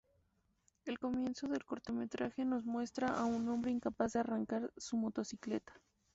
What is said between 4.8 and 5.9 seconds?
motocicleta.